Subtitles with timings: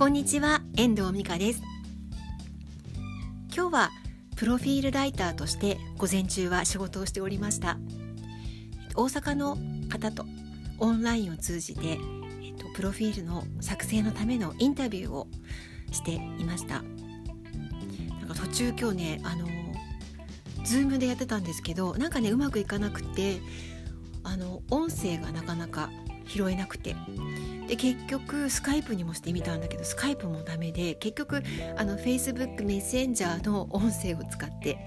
[0.00, 1.62] こんにちは遠藤美香です。
[3.54, 3.90] 今日は
[4.34, 7.76] プロフィールライターとして午前中は仕事をしておりました。
[8.94, 9.58] 大阪の
[9.90, 10.24] 方と
[10.78, 11.98] オンラインを通じて、
[12.42, 15.28] えっと、プロフィールの作成のためのインタビューを
[15.92, 16.80] していました。
[16.80, 19.46] なんか途中今日ねあの
[20.64, 23.36] ズームでやってたんですけどなんかねうまくいかなくて
[24.24, 25.90] あの音声がなかなか
[26.30, 26.94] 拾えなくて
[27.66, 31.42] で結局スカイプにもしてみたんだけどスカイプもダメで結局
[31.76, 34.78] あの Facebook メッセンジャーの音声を使って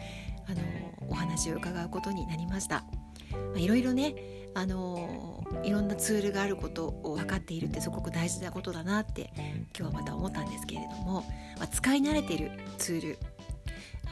[0.48, 0.62] あの
[1.10, 2.84] お話を伺うことになりました。
[3.32, 4.16] まあ、いろいろね
[4.56, 9.32] あのいろんなツールがあることを分かっているってすごく大事なことだなって
[9.78, 11.24] 今日はまた思ったんですけれども、
[11.58, 13.18] まあ、使い慣れてるツール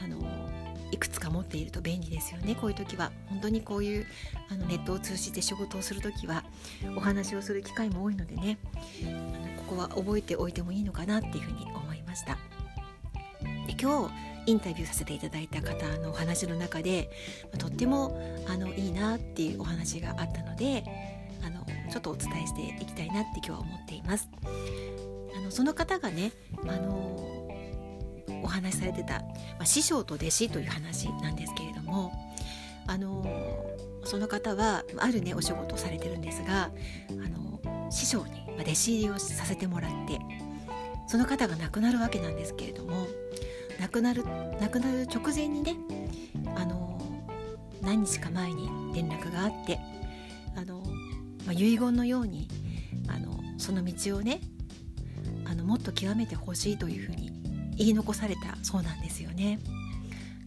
[0.02, 0.18] あの
[0.92, 2.54] いくつか持っていると便利ですよね。
[2.54, 3.10] こういう時は。
[3.28, 4.06] 本当にこういう
[4.50, 6.44] あのネットを通じて仕事をする時は
[6.96, 8.58] お話をする機会も多いのでね。
[9.02, 12.36] あのここは覚えておいてもいいのかなっていうふうに思いました。
[13.66, 14.14] で今日
[14.46, 17.10] インタビューさせていただいた方のお話の中で
[17.58, 20.84] とってもあのいいなっていうお話があったので
[21.44, 24.28] あのちょっとお伝えしていきたいなって今日は思っています。
[25.34, 27.21] あのその方がねあの
[28.42, 29.26] お話しされてた、ま
[29.60, 32.12] あ、師匠と弟子という話なんですけれども
[32.86, 33.24] あの
[34.04, 36.70] その方はあるねお仕事をされてるんですが
[37.10, 40.18] あの師匠に弟子入りをさせてもらって
[41.06, 43.06] その方が亡くなるわけなんですけれども
[43.80, 44.24] 亡くなる
[44.60, 45.76] 亡くなる直前にね
[46.56, 47.00] あの
[47.82, 49.78] 何日か前に連絡があって
[50.56, 50.82] あの、
[51.44, 52.48] まあ、遺言のように
[53.08, 54.40] あのその道をね
[55.44, 57.31] あのもっと極めてほしいというふうに
[57.76, 59.58] 言い残されたそうなんですよね。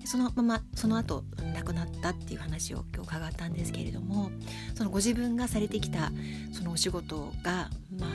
[0.05, 1.23] そのままその後
[1.55, 4.29] 亡くなったっていう話を今日伺ったんですけれども
[4.75, 6.11] そのご自分がされてきた
[6.53, 8.09] そのお仕事が、まあ、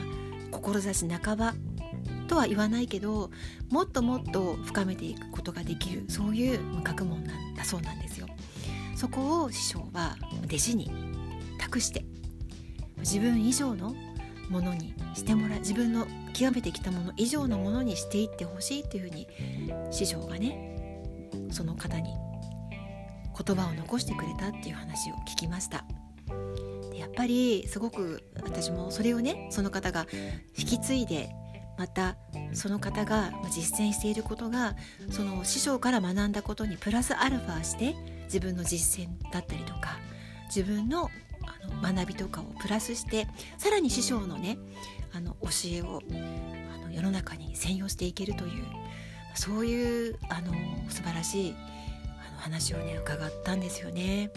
[0.51, 1.53] 志半ば
[2.29, 3.29] とは言わないけど
[3.69, 8.27] もっともっと深めていくことができるそういう学問なんだそうなんですよ。
[8.95, 10.91] そこを師匠は弟子に
[11.57, 12.05] 託して
[12.99, 13.93] 自分以上の
[14.49, 19.27] ものにしてもらう自分の極めてきたもの以上のものにしていってほしいっていうふうに
[19.91, 21.03] 師匠がね
[21.51, 22.09] その方に
[23.45, 25.85] 言葉を残してくれたっていう話を聞きました。
[26.91, 30.05] でやっぱりすごく私もそれをねその方が
[30.57, 31.29] 引き継いで
[31.77, 32.15] また
[32.53, 34.75] その方が実践していることが
[35.09, 39.97] その師匠から学んだことにプラスアルファして自分の実践だったりとか
[40.45, 41.09] 自分の
[41.43, 43.27] あの学びとかをプラスして
[43.57, 44.59] さらに師匠のね
[45.13, 48.65] あの教えをあの世の中に宣揚していけるという
[49.33, 50.53] そういうあの
[50.89, 51.55] 素晴らしい
[52.29, 54.31] あの話をね伺ったんですよね。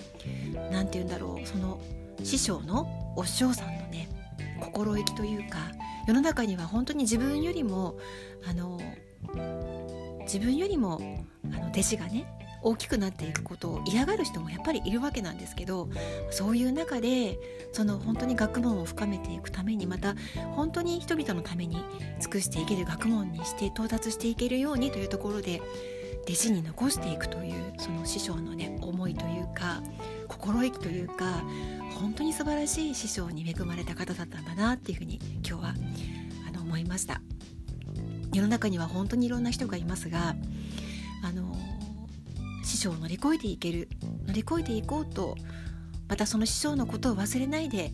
[0.70, 1.80] なんて言うんだろうその
[2.22, 4.08] 師匠のお師匠さんのね
[4.60, 5.58] 心意気というか
[6.06, 7.98] 世の中には本当に自分よりも
[8.48, 8.80] あの
[10.22, 11.00] 自分よりも
[11.44, 12.26] あの弟子がね
[12.64, 15.88] 大きくなっていくことを嫌がる人もやっぱりいるわけなんですけど
[16.30, 17.38] そういう中で
[17.72, 20.14] その本当に学問を深めていくためにまた
[20.56, 21.76] 本当に人々のために
[22.20, 25.60] 尽くしていける学問にして到達していけるようにというところで
[26.24, 29.82] 弟子に残していくというその師匠のね思いというか
[30.26, 31.44] 心意気というか
[32.00, 35.74] 本当に素晴らしい師匠に恵まれた方だったんだなっていうふうに今日は
[36.48, 37.20] あの思いました。
[38.32, 40.34] 世の中には本当にいろんな人がいますが
[41.22, 41.54] あの
[42.64, 43.88] 師匠を乗り越えていける
[44.26, 45.36] 乗り越えていこうと
[46.08, 47.92] またその師匠のことを忘れないで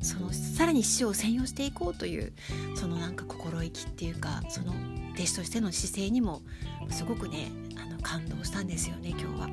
[0.00, 2.32] そのさらに師匠を専用していこうという
[2.74, 4.72] そのなんか心意気っていうかその
[5.14, 6.42] 弟子としての姿勢にも
[6.90, 9.48] すごくねあの感動したんですよね今日は。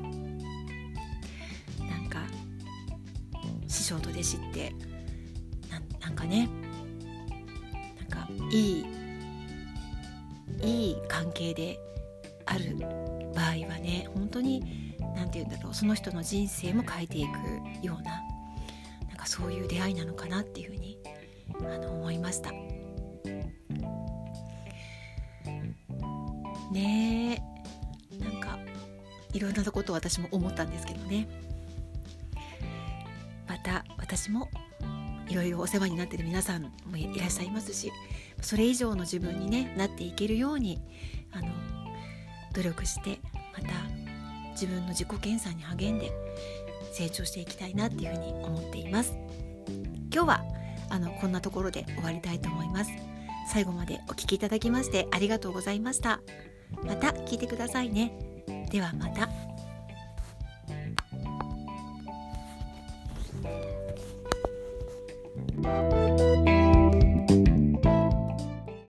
[1.86, 2.20] なんか
[3.66, 4.74] 師匠と弟子って
[6.00, 6.48] なんかね
[7.98, 8.86] なんかいい
[10.62, 11.80] いい関係で
[12.46, 12.76] ある
[13.34, 18.22] 場合はね本当に何て言うんだろうその人の人生も変えていくような
[19.08, 20.98] なんかそういう出会いなのかなっていうふうに
[21.60, 22.50] あの思いました。
[26.72, 27.40] ね
[28.10, 28.58] えなんか
[29.32, 31.28] いろんなことを私も思ったんですけどね。
[33.46, 34.48] また私も
[35.28, 37.92] いろいろお世話になっている皆さんもいらっしゃいますし
[38.40, 40.80] それ以上の自分に、ね、なっていけるように
[41.32, 41.48] あの
[42.52, 43.20] 努力して
[43.56, 43.74] また
[44.52, 46.12] 自分の自己研鑽に励んで
[46.92, 49.16] 成長していきたいなっていうふうに思っています。
[50.12, 50.44] 今日は
[50.90, 52.90] あのこんなところで終わりたいと思います。
[53.50, 56.20] 最後までお聴きいただきましてありがとうございました。
[56.84, 58.12] また聞いてくださいね。
[58.70, 59.28] ではまた「